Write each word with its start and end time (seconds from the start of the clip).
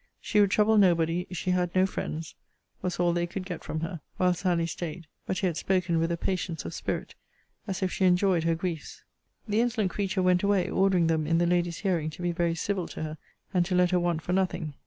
She 0.19 0.41
would 0.41 0.49
trouble 0.49 0.79
nobody; 0.79 1.27
she 1.29 1.51
had 1.51 1.75
no 1.75 1.85
friends; 1.85 2.33
was 2.81 2.99
all 2.99 3.13
they 3.13 3.27
could 3.27 3.45
get 3.45 3.63
from 3.63 3.81
her, 3.81 4.01
while 4.17 4.33
Sally 4.33 4.65
staid: 4.65 5.05
but 5.27 5.43
yet 5.43 5.57
spoken 5.57 5.99
with 5.99 6.11
a 6.11 6.17
patience 6.17 6.65
of 6.65 6.73
spirit, 6.73 7.13
as 7.67 7.83
if 7.83 7.91
she 7.91 8.05
enjoyed 8.05 8.43
her 8.43 8.55
griefs. 8.55 9.03
The 9.47 9.61
insolent 9.61 9.91
creature 9.91 10.23
went 10.23 10.41
away, 10.41 10.67
ordering 10.71 11.05
them, 11.05 11.27
in 11.27 11.37
the 11.37 11.45
lady's 11.45 11.81
hearing, 11.81 12.09
to 12.09 12.23
be 12.23 12.31
very 12.31 12.55
civil 12.55 12.87
to 12.87 13.03
her, 13.03 13.17
and 13.53 13.63
to 13.67 13.75
let 13.75 13.91
her 13.91 13.99
want 13.99 14.23
for 14.23 14.33
nothing. 14.33 14.73